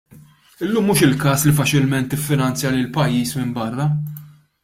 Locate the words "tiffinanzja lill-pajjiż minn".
2.15-3.55